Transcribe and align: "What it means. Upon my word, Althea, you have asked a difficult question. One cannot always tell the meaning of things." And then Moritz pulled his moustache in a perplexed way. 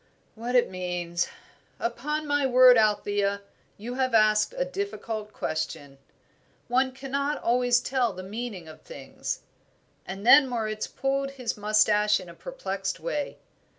"What 0.33 0.55
it 0.55 0.71
means. 0.71 1.27
Upon 1.79 2.25
my 2.25 2.43
word, 2.47 2.75
Althea, 2.75 3.43
you 3.77 3.93
have 3.93 4.15
asked 4.15 4.55
a 4.57 4.65
difficult 4.65 5.31
question. 5.31 5.99
One 6.67 6.91
cannot 6.91 7.39
always 7.43 7.79
tell 7.79 8.11
the 8.11 8.23
meaning 8.23 8.67
of 8.67 8.81
things." 8.81 9.41
And 10.07 10.25
then 10.25 10.47
Moritz 10.49 10.87
pulled 10.87 11.29
his 11.29 11.55
moustache 11.55 12.19
in 12.19 12.29
a 12.29 12.33
perplexed 12.33 12.99
way. 12.99 13.37